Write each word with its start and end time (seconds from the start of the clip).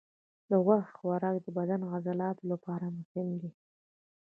د 0.49 0.51
غوښې 0.65 0.95
خوراک 0.97 1.35
د 1.41 1.47
بدن 1.57 1.79
د 1.83 1.87
عضلاتو 1.93 2.43
لپاره 2.51 2.85
مهم 2.97 3.27
دی. 3.41 3.51